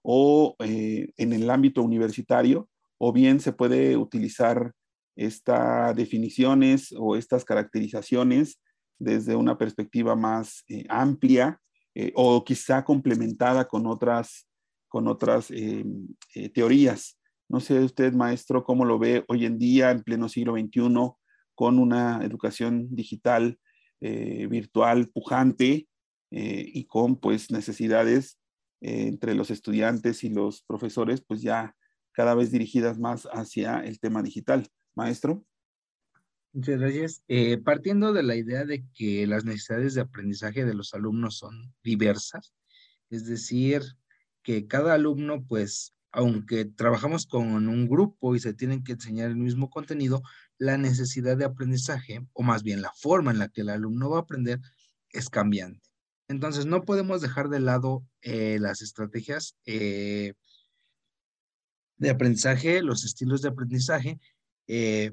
o 0.04 0.56
en 0.60 1.34
el 1.34 1.50
ámbito 1.50 1.82
universitario, 1.82 2.70
o 3.00 3.12
bien 3.12 3.40
se 3.40 3.54
puede 3.54 3.98
utilizar 3.98 4.74
estas 5.16 5.96
definiciones 5.96 6.94
o 6.98 7.16
estas 7.16 7.46
caracterizaciones 7.46 8.60
desde 9.00 9.36
una 9.36 9.58
perspectiva 9.58 10.16
más 10.16 10.64
amplia 10.90 11.60
o 12.14 12.44
quizá 12.44 12.84
complementada 12.84 13.66
con 13.68 13.88
otras, 13.88 14.48
con 14.88 15.08
otras 15.08 15.52
teorías. 16.54 17.18
No 17.48 17.60
sé 17.60 17.80
usted, 17.80 18.14
maestro, 18.14 18.64
cómo 18.64 18.86
lo 18.86 18.98
ve 19.00 19.24
hoy 19.28 19.46
en 19.46 19.58
día, 19.58 19.92
en 19.92 20.04
pleno 20.04 20.28
siglo 20.30 20.54
XXI, 20.54 20.90
con 21.54 21.80
una 21.80 22.24
educación 22.24 22.94
digital 22.94 23.58
eh, 24.02 24.48
virtual 24.48 25.10
pujante 25.10 25.88
eh, 26.32 26.66
y 26.74 26.86
con 26.86 27.16
pues 27.16 27.50
necesidades 27.50 28.38
eh, 28.82 29.08
entre 29.08 29.36
los 29.36 29.50
estudiantes 29.52 30.24
y 30.24 30.30
los 30.30 30.64
profesores 30.64 31.24
pues 31.26 31.42
ya 31.42 31.76
cada 32.12 32.36
vez 32.36 32.52
dirigidas 32.52 33.00
más 33.00 33.26
hacia 33.32 33.80
el 33.80 34.00
tema 34.00 34.22
digital. 34.22 34.68
Maestro. 34.96 35.46
Muchas 36.54 36.80
gracias. 36.80 37.24
partiendo 37.64 38.14
de 38.14 38.24
la 38.24 38.36
idea 38.36 38.64
de 38.64 38.86
que 38.94 39.28
las 39.28 39.44
necesidades 39.44 39.94
de 39.94 40.02
aprendizaje 40.02 40.64
de 40.64 40.74
los 40.74 40.94
alumnos 40.94 41.38
son 41.38 41.74
diversas, 41.84 42.54
es 43.10 43.26
decir, 43.28 43.82
que 44.42 44.68
cada 44.68 44.94
alumno 44.94 45.46
pues 45.46 45.96
aunque 46.16 46.64
trabajamos 46.64 47.26
con 47.26 47.68
un 47.68 47.90
grupo 47.90 48.36
y 48.36 48.40
se 48.40 48.54
tienen 48.54 48.86
que 48.86 48.94
enseñar 48.94 49.30
el 49.30 49.36
mismo 49.36 49.70
contenido, 49.70 50.24
la 50.58 50.78
necesidad 50.78 51.36
de 51.36 51.44
aprendizaje, 51.44 52.26
o 52.32 52.42
más 52.42 52.64
bien 52.64 52.82
la 52.82 52.94
forma 52.96 53.32
en 53.32 53.40
la 53.40 53.50
que 53.50 53.62
el 53.62 53.70
alumno 53.70 54.10
va 54.10 54.20
a 54.20 54.22
aprender, 54.22 54.62
es 55.10 55.30
cambiante. 55.30 55.90
Entonces, 56.30 56.66
no 56.66 56.86
podemos 56.86 57.22
dejar 57.22 57.50
de 57.50 57.60
lado 57.60 58.06
eh, 58.22 58.58
las 58.62 58.82
estrategias 58.82 59.58
eh, 59.66 60.34
de 61.98 62.10
aprendizaje, 62.10 62.82
los 62.82 63.04
estilos 63.04 63.42
de 63.42 63.50
aprendizaje, 63.50 64.20
eh, 64.68 65.12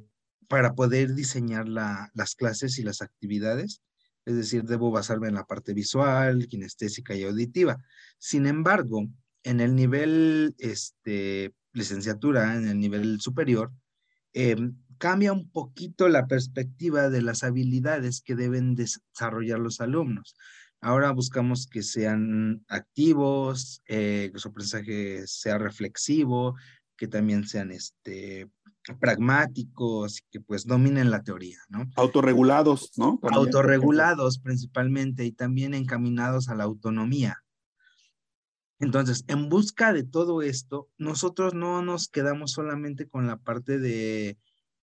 para 0.49 0.75
poder 0.75 1.15
diseñar 1.15 1.69
las 1.69 2.35
clases 2.37 2.79
y 2.79 2.83
las 2.83 3.03
actividades. 3.03 3.83
Es 4.25 4.37
decir, 4.37 4.65
debo 4.65 4.91
basarme 4.91 5.29
en 5.29 5.35
la 5.35 5.45
parte 5.45 5.75
visual, 5.75 6.47
kinestésica 6.47 7.15
y 7.15 7.25
auditiva. 7.25 7.83
Sin 8.19 8.47
embargo, 8.47 9.09
en 9.43 9.61
el 9.61 9.75
nivel 9.75 10.55
este, 10.59 11.55
licenciatura, 11.73 12.55
en 12.55 12.69
el 12.69 12.79
nivel 12.79 13.21
superior, 13.21 13.73
em, 14.33 14.77
cambia 14.99 15.33
un 15.33 15.51
poquito 15.51 16.09
la 16.09 16.27
perspectiva 16.27 17.11
de 17.11 17.23
las 17.23 17.43
habilidades 17.43 18.21
que 18.21 18.37
deben 18.37 18.75
desarrollar 18.75 19.59
los 19.59 19.81
alumnos. 19.81 20.37
Ahora 20.81 21.13
buscamos 21.13 21.67
que 21.67 21.83
sean 21.83 22.65
activos, 22.69 23.83
eh, 23.87 24.31
que 24.33 24.39
su 24.39 24.49
aprendizaje 24.49 25.27
sea 25.27 25.59
reflexivo, 25.59 26.57
que 26.97 27.09
también 27.09 27.47
sean 27.47 27.73
este, 27.73 28.49
pragmáticos, 28.99 30.23
que 30.31 30.41
pues 30.41 30.67
dominen 30.67 31.11
la 31.11 31.23
teoría, 31.23 31.59
¿no? 31.69 31.89
Autorregulados, 31.97 32.93
¿no? 32.97 33.19
Autorregulados 33.23 34.39
principalmente 34.39 35.25
y 35.25 35.33
también 35.33 35.75
encaminados 35.75 36.49
a 36.49 36.55
la 36.55 36.65
autonomía. 36.65 37.43
Entonces, 38.81 39.25
en 39.29 39.49
busca 39.49 39.93
de 39.93 40.03
todo 40.03 40.43
esto, 40.43 40.89
nosotros 40.99 41.55
no 41.55 41.83
nos 41.83 42.09
quedamos 42.09 42.51
solamente 42.51 43.09
con 43.09 43.29
la 43.29 43.37
parte 43.37 43.79
de 43.79 44.37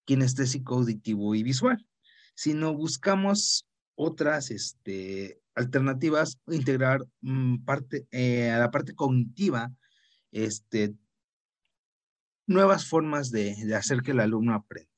kinestésico, 0.05 0.75
auditivo 0.75 1.35
y 1.35 1.43
visual, 1.43 1.85
sino 2.33 2.73
buscamos 2.73 3.67
otras 3.95 4.51
este, 4.51 5.41
alternativas, 5.53 6.39
integrar 6.47 7.05
mm, 7.19 7.65
parte, 7.65 8.07
eh, 8.11 8.49
a 8.49 8.59
la 8.59 8.71
parte 8.71 8.95
cognitiva, 8.95 9.69
este, 10.31 10.95
nuevas 12.49 12.87
formas 12.87 13.31
de, 13.31 13.55
hacer 13.75 14.01
que 14.01 14.11
el 14.11 14.19
alumno 14.19 14.53
aprenda. 14.53 14.89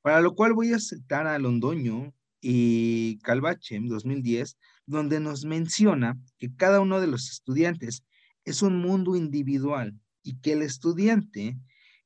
Para 0.00 0.20
lo 0.20 0.34
cual 0.34 0.54
voy 0.54 0.72
a 0.72 0.78
citar 0.78 1.26
a 1.26 1.38
Londoño 1.38 2.14
y 2.40 3.18
Calvache 3.18 3.76
en 3.76 3.88
2010, 3.88 4.56
donde 4.86 5.20
nos 5.20 5.44
menciona 5.44 6.18
que 6.38 6.54
cada 6.54 6.80
uno 6.80 7.00
de 7.00 7.08
los 7.08 7.30
estudiantes 7.30 8.04
es 8.44 8.62
un 8.62 8.80
mundo 8.80 9.16
individual 9.16 9.94
y 10.22 10.40
que 10.40 10.52
el 10.52 10.62
estudiante 10.62 11.58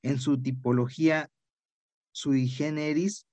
en 0.03 0.19
su 0.19 0.43
tipología 0.43 1.31
sui 2.11 2.49
generis, 2.49 3.27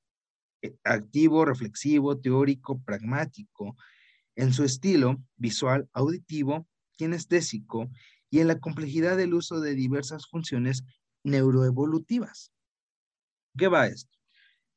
eh, 0.61 0.75
activo, 0.83 1.45
reflexivo, 1.45 2.19
teórico, 2.19 2.79
pragmático, 2.83 3.75
en 4.35 4.53
su 4.53 4.63
estilo 4.63 5.21
visual, 5.35 5.89
auditivo, 5.93 6.67
kinestésico 6.95 7.89
y 8.29 8.39
en 8.39 8.47
la 8.47 8.59
complejidad 8.59 9.17
del 9.17 9.33
uso 9.33 9.59
de 9.59 9.75
diversas 9.75 10.27
funciones 10.27 10.83
neuroevolutivas. 11.23 12.51
¿Qué 13.57 13.67
va 13.67 13.87
esto? 13.87 14.17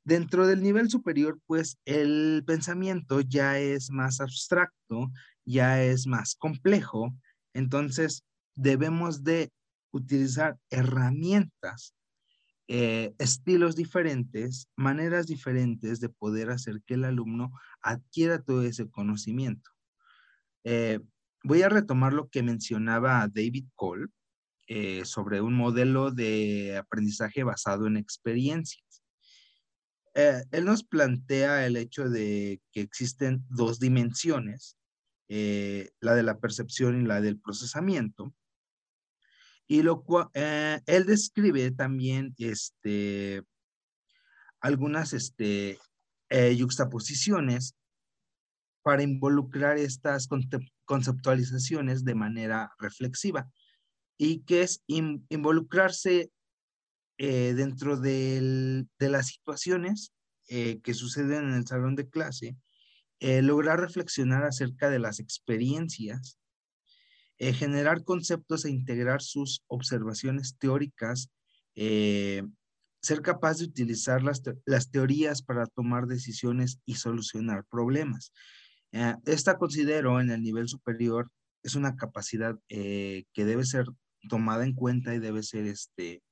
Dentro 0.04 0.47
del 0.47 0.62
nivel 0.62 0.90
superior, 0.90 1.38
pues 1.47 1.78
el 1.85 2.42
pensamiento 2.47 3.21
ya 3.21 3.59
es 3.59 3.90
más 3.90 4.21
abstracto, 4.21 5.12
ya 5.44 5.82
es 5.82 6.06
más 6.06 6.35
complejo, 6.35 7.14
entonces 7.54 8.25
debemos 8.54 9.23
de 9.23 9.52
utilizar 9.92 10.59
herramientas, 10.71 11.94
eh, 12.68 13.14
estilos 13.18 13.76
diferentes, 13.76 14.66
maneras 14.76 15.26
diferentes 15.26 16.00
de 16.00 16.09
poder 16.09 16.50
hacer 16.50 16.82
que 16.87 16.94
el 16.94 17.04
alumno 17.04 17.52
adquiera 17.82 18.42
todo 18.42 18.62
ese 18.62 18.88
conocimiento. 18.90 19.71
Eh, 20.64 21.00
voy 21.45 21.63
a 21.63 21.69
retomar 21.69 22.13
lo 22.13 22.29
que 22.29 22.43
mencionaba 22.43 23.29
David 23.33 23.67
Cole 23.75 24.07
eh, 24.69 25.05
sobre 25.05 25.41
un 25.41 25.55
modelo 25.55 26.11
de 26.11 26.77
aprendizaje 26.77 27.43
basado 27.43 27.87
en 27.87 27.97
experiencias. 27.97 29.03
Eh, 30.15 30.45
él 30.51 30.65
nos 30.65 30.85
plantea 30.85 31.67
el 31.67 31.77
hecho 31.77 32.09
de 32.09 32.61
que 32.71 32.81
existen 32.81 33.45
dos 33.49 33.81
dimensiones, 33.81 34.77
eh, 35.29 35.91
la 36.01 36.15
de 36.15 36.23
la 36.23 36.39
percepción 36.39 37.01
y 37.01 37.07
la 37.07 37.21
del 37.21 37.41
procesamiento. 37.41 38.35
Y 39.67 39.83
lo 39.83 40.03
cual, 40.03 40.29
él 40.35 41.07
describe 41.07 41.71
también 41.71 42.35
este, 42.37 43.43
algunas 44.61 45.15
este, 45.15 45.79
yuxtaposiciones 46.31 47.75
para 48.83 49.03
involucrar 49.03 49.79
estas 49.79 50.29
conceptualizaciones 50.85 52.05
de 52.05 52.15
manera 52.15 52.73
reflexiva 52.79 53.51
y 54.19 54.41
que 54.41 54.62
es 54.62 54.83
involucrarse 54.87 56.31
eh, 57.19 57.55
dentro 57.55 57.97
de 57.97 58.87
las 58.99 59.27
situaciones 59.29 60.12
eh, 60.49 60.81
que 60.83 60.95
suceden 60.95 61.51
en 61.51 61.55
el 61.55 61.67
salón 61.67 61.95
de 61.95 62.09
clase, 62.09 62.57
eh, 63.21 63.43
lograr 63.43 63.81
reflexionar 63.81 64.45
acerca 64.45 64.91
de 64.91 64.99
las 64.99 65.21
experiencias, 65.21 66.39
generar 67.39 68.05
conceptos 68.05 68.65
e 68.65 68.71
integrar 68.71 69.21
sus 69.21 69.65
observaciones 69.67 70.57
teóricas, 70.59 71.29
ser 71.75 73.21
capaz 73.23 73.59
de 73.59 73.65
utilizar 73.65 74.23
las, 74.23 74.91
teorías 74.93 75.43
para 75.43 75.67
tomar 75.67 76.07
decisiones 76.07 76.79
y 76.87 76.95
solucionar 76.95 77.65
problemas. 77.65 78.33
Esta 79.25 79.57
considero 79.57 80.21
en 80.21 80.31
el 80.31 80.43
nivel 80.43 80.69
superior 80.69 81.31
es 81.63 81.75
una 81.75 81.97
capacidad 81.97 82.59
que 82.69 83.25
debe 83.35 83.65
ser 83.65 83.87
tomada 84.29 84.65
en 84.65 84.75
cuenta 84.75 85.15
y 85.15 85.19
debe 85.19 85.43
ser 85.43 85.67
este, 85.67 86.23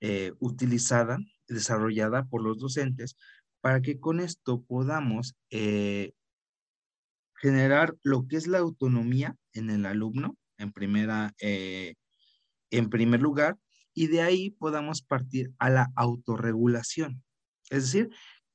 eh, 0.00 0.32
utilizada, 0.38 1.18
desarrollada 1.48 2.26
por 2.26 2.42
los 2.42 2.58
docentes, 2.58 3.16
para 3.62 3.80
que 3.80 3.98
con 3.98 4.20
esto 4.20 4.62
podamos 4.62 5.34
eh, 5.50 6.12
generar 7.36 7.96
lo 8.02 8.26
que 8.26 8.36
es 8.36 8.46
la 8.46 8.58
autonomía 8.58 9.36
en 9.54 9.70
el 9.70 9.86
alumno, 9.86 10.36
en, 10.58 10.72
primera, 10.72 11.32
eh, 11.40 11.94
en 12.70 12.90
primer 12.90 13.22
lugar, 13.22 13.56
y 13.94 14.08
de 14.08 14.20
ahí 14.20 14.50
podamos 14.50 15.00
partir 15.00 15.52
a 15.58 15.70
la 15.70 15.90
autorregulación. 15.96 17.22
Es 17.70 17.84
decir, 17.84 18.10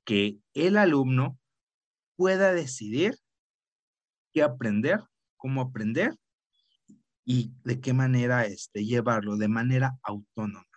que 0.05 0.37
el 0.53 0.77
alumno 0.77 1.39
pueda 2.19 2.53
decidir 2.53 3.15
qué 4.33 4.43
aprender, 4.43 4.99
cómo 5.37 5.61
aprender 5.61 6.17
y 7.23 7.53
de 7.63 7.79
qué 7.79 7.93
manera 7.93 8.45
este, 8.45 8.83
llevarlo 8.83 9.37
de 9.37 9.47
manera 9.47 9.97
autónoma. 10.03 10.67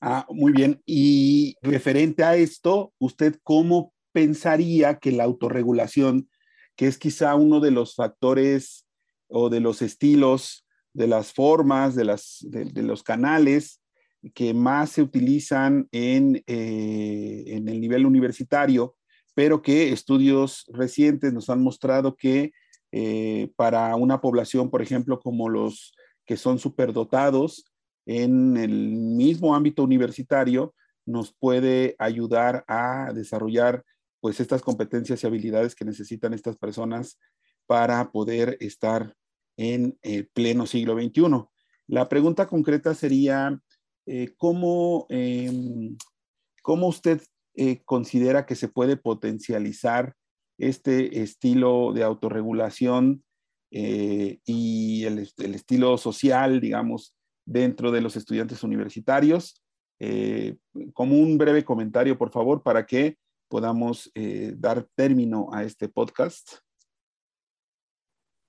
Ah, 0.00 0.24
muy 0.30 0.52
bien. 0.52 0.80
Y 0.86 1.56
referente 1.60 2.22
a 2.22 2.36
esto, 2.36 2.94
¿usted 2.98 3.36
cómo 3.42 3.94
pensaría 4.12 5.00
que 5.00 5.10
la 5.10 5.24
autorregulación, 5.24 6.30
que 6.76 6.86
es 6.86 6.98
quizá 6.98 7.34
uno 7.34 7.58
de 7.58 7.72
los 7.72 7.96
factores 7.96 8.86
o 9.26 9.50
de 9.50 9.58
los 9.58 9.82
estilos, 9.82 10.68
de 10.92 11.08
las 11.08 11.32
formas, 11.32 11.96
de, 11.96 12.04
las, 12.04 12.38
de, 12.42 12.82
los 12.84 13.02
canales 13.02 13.80
que 14.34 14.54
más 14.54 14.90
se 14.90 15.02
utilizan 15.02 15.88
en, 15.90 16.44
eh, 16.46 17.42
en 17.48 17.68
el 17.68 17.80
nivel 17.80 18.06
universitario, 18.06 18.94
pero 19.36 19.60
que 19.60 19.92
estudios 19.92 20.64
recientes 20.72 21.30
nos 21.30 21.50
han 21.50 21.62
mostrado 21.62 22.16
que 22.16 22.52
eh, 22.90 23.52
para 23.54 23.94
una 23.94 24.22
población, 24.22 24.70
por 24.70 24.80
ejemplo, 24.80 25.20
como 25.20 25.50
los 25.50 25.92
que 26.24 26.38
son 26.38 26.58
superdotados, 26.58 27.66
en 28.06 28.56
el 28.56 28.70
mismo 28.70 29.54
ámbito 29.54 29.82
universitario 29.82 30.74
nos 31.04 31.34
puede 31.34 31.96
ayudar 31.98 32.64
a 32.66 33.12
desarrollar 33.12 33.84
pues 34.20 34.40
estas 34.40 34.62
competencias 34.62 35.22
y 35.22 35.26
habilidades 35.26 35.74
que 35.74 35.84
necesitan 35.84 36.32
estas 36.32 36.56
personas 36.56 37.18
para 37.66 38.10
poder 38.10 38.56
estar 38.60 39.14
en 39.58 39.98
el 40.00 40.28
pleno 40.28 40.64
siglo 40.64 40.94
XXI. 40.94 41.44
La 41.88 42.08
pregunta 42.08 42.46
concreta 42.46 42.94
sería, 42.94 43.60
eh, 44.06 44.32
¿cómo, 44.38 45.06
em, 45.10 45.98
¿cómo, 46.62 46.88
usted 46.88 47.20
eh, 47.58 47.82
considera 47.86 48.44
que 48.44 48.54
se 48.54 48.68
puede 48.68 48.98
potencializar 48.98 50.14
este 50.58 51.22
estilo 51.22 51.92
de 51.94 52.02
autorregulación 52.02 53.24
eh, 53.70 54.40
y 54.44 55.04
el, 55.04 55.18
estilo 55.18 55.96
social, 55.96 56.60
digamos, 56.60 57.16
dentro 57.46 57.92
de 57.92 58.02
los 58.02 58.14
estudiantes 58.16 58.62
universitarios. 58.62 59.62
Eh, 60.00 60.56
como 60.92 61.18
un 61.18 61.38
breve 61.38 61.64
comentario, 61.64 62.18
por 62.18 62.30
favor, 62.30 62.62
para 62.62 62.84
que 62.84 63.16
podamos 63.48 64.10
dar 64.56 64.86
término 64.96 65.48
a 65.52 65.62
este 65.62 65.88
podcast. 65.88 66.58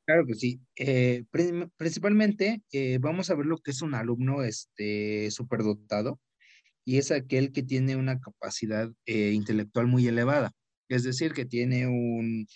Claro 0.05 0.25
que 0.25 0.33
sí. 0.33 0.59
Principalmente 1.77 2.63
vamos 2.99 3.29
a 3.29 3.35
ver 3.35 3.45
lo 3.45 3.59
que 3.59 3.71
es 3.71 3.81
un 3.81 3.93
alumno 3.93 4.43
este, 4.43 5.29
superdotado 5.29 6.19
y 6.87 6.99
es 6.99 7.11
aquel 7.11 7.51
que 7.51 7.63
tiene 7.63 7.97
una 7.97 8.17
capacidad 8.21 8.89
intelectual 9.05 9.87
muy 9.87 10.07
elevada. 10.07 10.53
Es 10.87 11.03
decir, 11.03 11.33
que 11.33 11.43
tiene 11.45 11.85
un, 11.85 12.47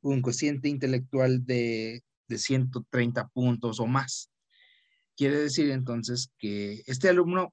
un 0.00 0.22
cociente 0.22 0.68
intelectual 0.68 1.44
de, 1.44 2.04
de 2.28 2.38
130 2.38 3.26
puntos 3.30 3.80
o 3.80 3.86
más. 3.86 4.30
Quiere 5.16 5.40
decir 5.40 5.72
entonces 5.72 6.30
que 6.38 6.84
este 6.86 7.08
alumno, 7.08 7.52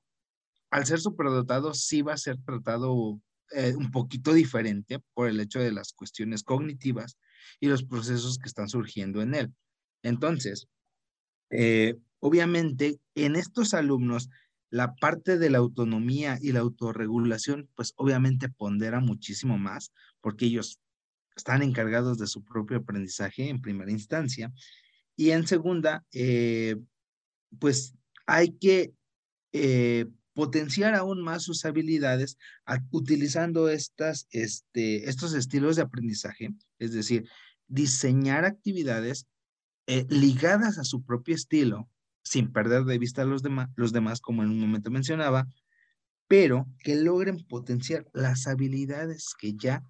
al 0.69 0.85
ser 0.85 0.99
superdotado, 0.99 1.73
sí 1.73 2.03
va 2.03 2.13
a 2.13 2.17
ser 2.17 2.37
tratado 2.45 3.19
eh, 3.49 3.73
un 3.75 3.89
poquito 3.89 4.31
diferente 4.31 4.99
por 5.15 5.27
el 5.27 5.39
hecho 5.39 5.59
de 5.59 5.71
las 5.71 5.91
cuestiones 5.93 6.43
cognitivas 6.43 7.17
y 7.59 7.65
los 7.65 7.83
procesos 7.83 8.37
que 8.37 8.47
están 8.47 8.69
surgiendo 8.69 9.23
en 9.23 9.33
él. 9.33 9.51
Entonces, 10.03 10.67
eh, 11.49 11.95
obviamente, 12.19 12.99
en 13.15 13.35
estos 13.35 13.73
alumnos, 13.73 14.29
la 14.73 14.95
parte 14.95 15.37
de 15.37 15.51
la 15.51 15.59
autonomía 15.59 16.39
y 16.41 16.51
la 16.51 16.61
autorregulación, 16.61 17.69
pues 17.75 17.93
obviamente 17.95 18.49
pondera 18.49 18.99
muchísimo 18.99 19.59
más, 19.59 19.93
porque 20.19 20.47
ellos 20.47 20.79
están 21.35 21.61
encargados 21.61 22.17
de 22.17 22.25
su 22.25 22.43
propio 22.43 22.77
aprendizaje 22.77 23.49
en 23.49 23.61
primera 23.61 23.91
instancia. 23.91 24.51
Y 25.15 25.29
en 25.29 25.45
segunda, 25.45 26.03
eh, 26.11 26.75
pues 27.59 27.93
hay 28.25 28.53
que 28.53 28.95
eh, 29.51 30.07
potenciar 30.33 30.95
aún 30.95 31.21
más 31.21 31.43
sus 31.43 31.65
habilidades 31.65 32.39
utilizando 32.89 33.69
estas, 33.69 34.27
este, 34.31 35.07
estos 35.07 35.35
estilos 35.35 35.75
de 35.75 35.83
aprendizaje, 35.83 36.49
es 36.79 36.93
decir, 36.93 37.29
diseñar 37.67 38.43
actividades 38.43 39.27
eh, 39.85 40.07
ligadas 40.09 40.79
a 40.79 40.83
su 40.83 41.03
propio 41.03 41.35
estilo, 41.35 41.91
sin 42.23 42.51
perder 42.51 42.85
de 42.85 42.97
vista 42.97 43.21
a 43.21 43.25
los, 43.25 43.43
demás, 43.43 43.69
los 43.75 43.91
demás, 43.91 44.21
como 44.21 44.43
en 44.43 44.49
un 44.49 44.59
momento 44.59 44.89
mencionaba, 44.89 45.47
pero 46.27 46.67
que 46.79 46.95
logren 46.95 47.45
potenciar 47.45 48.07
las 48.13 48.47
habilidades 48.47 49.33
que 49.37 49.53
ya 49.53 49.83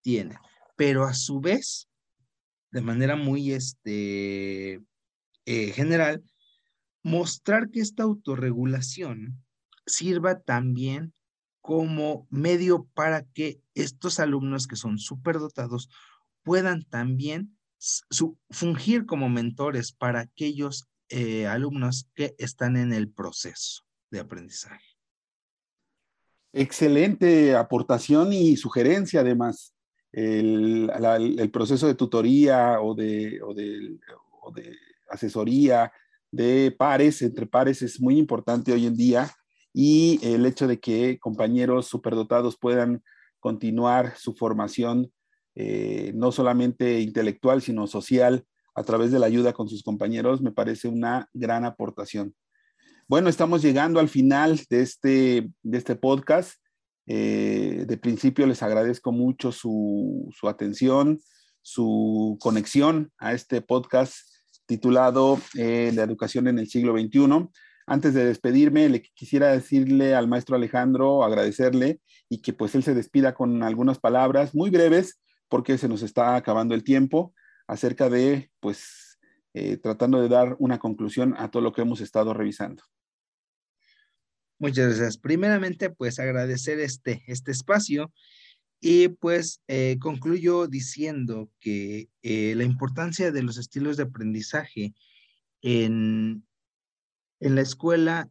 tienen, 0.00 0.38
pero 0.76 1.04
a 1.04 1.14
su 1.14 1.40
vez, 1.40 1.88
de 2.70 2.80
manera 2.80 3.16
muy 3.16 3.52
este, 3.52 4.82
eh, 5.46 5.72
general, 5.74 6.24
mostrar 7.02 7.70
que 7.70 7.80
esta 7.80 8.02
autorregulación 8.02 9.44
sirva 9.86 10.40
también 10.40 11.12
como 11.60 12.26
medio 12.30 12.84
para 12.94 13.24
que 13.24 13.60
estos 13.74 14.20
alumnos 14.20 14.66
que 14.66 14.76
son 14.76 14.98
superdotados 14.98 15.88
puedan 16.42 16.84
también 16.84 17.56
fungir 18.50 19.06
como 19.06 19.28
mentores 19.28 19.92
para 19.92 20.20
aquellos 20.20 20.88
eh, 21.08 21.46
alumnos 21.46 22.10
que 22.14 22.34
están 22.38 22.76
en 22.76 22.92
el 22.92 23.10
proceso 23.10 23.84
de 24.10 24.20
aprendizaje. 24.20 24.84
Excelente 26.52 27.56
aportación 27.56 28.32
y 28.32 28.56
sugerencia 28.56 29.20
además. 29.20 29.74
El, 30.12 30.88
proceso 31.52 31.88
de 31.88 31.96
tutoría 31.96 32.80
o 32.80 32.94
de, 32.94 33.40
asesoría 35.10 35.92
de 36.30 36.74
pares, 36.76 37.22
entre 37.22 37.46
pares, 37.46 37.82
es 37.82 38.00
muy 38.00 38.18
importante 38.18 38.72
hoy 38.72 38.86
en 38.86 38.96
día 38.96 39.30
y 39.72 40.20
el 40.22 40.46
hecho 40.46 40.68
de 40.68 40.78
que 40.78 41.18
compañeros 41.18 41.88
superdotados 41.88 42.56
puedan 42.56 43.02
continuar 43.40 44.16
su 44.16 44.34
formación 44.34 45.12
eh, 45.56 46.12
no 46.14 46.30
solamente 46.30 47.00
intelectual, 47.00 47.60
sino 47.62 47.88
social 47.88 48.46
a 48.74 48.82
través 48.82 49.12
de 49.12 49.18
la 49.18 49.26
ayuda 49.26 49.52
con 49.52 49.68
sus 49.68 49.82
compañeros, 49.82 50.42
me 50.42 50.52
parece 50.52 50.88
una 50.88 51.28
gran 51.32 51.64
aportación. 51.64 52.34
Bueno, 53.06 53.28
estamos 53.28 53.62
llegando 53.62 54.00
al 54.00 54.08
final 54.08 54.60
de 54.68 54.80
este, 54.80 55.50
de 55.62 55.78
este 55.78 55.94
podcast. 55.94 56.54
Eh, 57.06 57.84
de 57.86 57.96
principio 57.98 58.46
les 58.46 58.62
agradezco 58.62 59.12
mucho 59.12 59.52
su, 59.52 60.30
su, 60.34 60.48
atención, 60.48 61.20
su 61.60 62.38
conexión 62.40 63.12
a 63.18 63.34
este 63.34 63.60
podcast 63.60 64.16
titulado 64.66 65.38
eh, 65.54 65.92
La 65.94 66.02
educación 66.02 66.48
en 66.48 66.58
el 66.58 66.68
siglo 66.68 66.98
XXI. 66.98 67.48
Antes 67.86 68.14
de 68.14 68.24
despedirme, 68.24 68.88
le 68.88 69.02
quisiera 69.02 69.48
decirle 69.48 70.14
al 70.14 70.26
maestro 70.26 70.56
Alejandro, 70.56 71.22
agradecerle 71.22 72.00
y 72.30 72.38
que 72.38 72.54
pues 72.54 72.74
él 72.74 72.82
se 72.82 72.94
despida 72.94 73.34
con 73.34 73.62
algunas 73.62 73.98
palabras 73.98 74.54
muy 74.54 74.70
breves 74.70 75.20
porque 75.50 75.76
se 75.76 75.88
nos 75.88 76.02
está 76.02 76.36
acabando 76.36 76.74
el 76.74 76.82
tiempo 76.82 77.34
acerca 77.66 78.08
de 78.08 78.50
pues 78.60 79.18
eh, 79.54 79.76
tratando 79.76 80.20
de 80.20 80.28
dar 80.28 80.56
una 80.58 80.78
conclusión 80.78 81.34
a 81.38 81.50
todo 81.50 81.62
lo 81.62 81.72
que 81.72 81.82
hemos 81.82 82.00
estado 82.00 82.34
revisando. 82.34 82.82
Muchas 84.58 84.88
gracias. 84.88 85.18
Primeramente, 85.18 85.90
pues 85.90 86.18
agradecer 86.18 86.80
este, 86.80 87.22
este 87.26 87.52
espacio 87.52 88.12
y 88.80 89.08
pues 89.08 89.62
eh, 89.68 89.96
concluyo 90.00 90.66
diciendo 90.66 91.50
que 91.60 92.08
eh, 92.22 92.54
la 92.56 92.64
importancia 92.64 93.32
de 93.32 93.42
los 93.42 93.58
estilos 93.58 93.96
de 93.96 94.04
aprendizaje 94.04 94.94
en, 95.62 96.46
en 97.40 97.54
la 97.54 97.60
escuela 97.60 98.28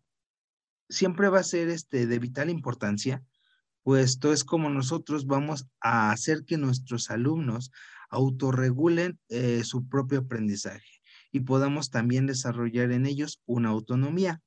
siempre 0.89 1.29
va 1.29 1.39
a 1.39 1.43
ser 1.43 1.69
este, 1.69 2.05
de 2.05 2.19
vital 2.19 2.49
importancia, 2.49 3.23
puesto 3.83 4.33
es 4.33 4.43
como 4.43 4.69
nosotros 4.69 5.27
vamos 5.27 5.67
a 5.81 6.11
hacer 6.11 6.45
que 6.45 6.57
nuestros 6.57 7.11
alumnos 7.11 7.71
autorregulen 8.09 9.19
eh, 9.29 9.63
su 9.63 9.87
propio 9.87 10.19
aprendizaje 10.19 11.01
y 11.31 11.41
podamos 11.41 11.89
también 11.89 12.27
desarrollar 12.27 12.91
en 12.91 13.05
ellos 13.05 13.41
una 13.45 13.69
autonomía. 13.69 14.41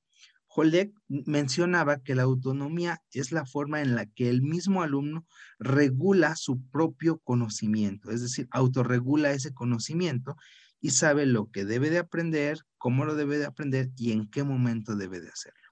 Holek 0.49 0.94
mencionaba 1.09 1.99
que 1.99 2.14
la 2.14 2.22
autonomía 2.22 3.03
es 3.12 3.31
la 3.31 3.44
forma 3.44 3.83
en 3.83 3.94
la 3.94 4.07
que 4.07 4.31
el 4.31 4.40
mismo 4.40 4.83
alumno 4.83 5.27
regula 5.59 6.35
su 6.37 6.62
propio 6.70 7.18
conocimiento, 7.18 8.11
es 8.11 8.22
decir, 8.22 8.49
autorregula 8.51 9.33
ese 9.33 9.53
conocimiento 9.53 10.37
y 10.81 10.90
sabe 10.90 11.27
lo 11.27 11.51
que 11.51 11.64
debe 11.64 11.90
de 11.90 11.99
aprender, 11.99 12.61
cómo 12.79 13.05
lo 13.05 13.16
debe 13.16 13.37
de 13.38 13.46
aprender 13.46 13.90
y 13.96 14.12
en 14.12 14.31
qué 14.31 14.44
momento 14.44 14.96
debe 14.96 15.20
de 15.20 15.29
hacerlo. 15.29 15.65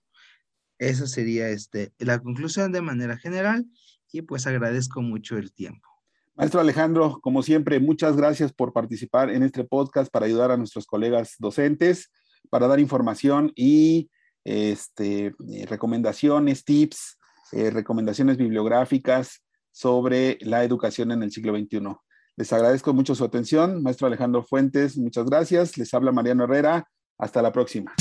Esa 0.79 1.07
sería 1.07 1.49
este, 1.49 1.93
la 1.99 2.19
conclusión 2.21 2.73
de 2.73 2.83
manera 2.83 3.17
general 3.17 3.67
y 4.13 4.23
pues 4.23 4.47
agradezco 4.47 5.03
mucho 5.03 5.37
el 5.37 5.53
tiempo. 5.53 5.89
Maestro 6.37 6.61
Alejandro, 6.61 7.21
como 7.23 7.43
siempre, 7.43 7.79
muchas 7.79 8.17
gracias 8.17 8.53
por 8.53 8.73
participar 8.73 9.31
en 9.31 9.45
este 9.45 9.65
podcast 9.65 10.11
para 10.11 10.27
ayudar 10.27 10.51
a 10.51 10.57
nuestros 10.57 10.85
colegas 10.87 11.37
docentes, 11.39 12.11
para 12.51 12.67
dar 12.67 12.81
información 12.81 13.53
y 13.55 14.11
este, 14.43 15.27
eh, 15.27 15.67
recomendaciones, 15.67 16.65
tips, 16.65 17.19
eh, 17.53 17.71
recomendaciones 17.71 18.37
bibliográficas 18.37 19.45
sobre 19.71 20.39
la 20.41 20.65
educación 20.65 21.13
en 21.13 21.23
el 21.23 21.31
siglo 21.31 21.57
XXI. 21.57 21.97
Les 22.37 22.53
agradezco 22.53 22.93
mucho 22.93 23.15
su 23.15 23.25
atención. 23.25 23.83
Maestro 23.83 24.09
Alejandro 24.09 24.43
Fuentes, 24.43 24.97
muchas 24.99 25.25
gracias. 25.27 25.79
Les 25.79 25.95
habla 25.95 26.13
Mariano 26.13 26.45
Herrera. 26.45 26.89
Hasta 27.17 27.43
la 27.43 27.53
próxima. 27.53 27.95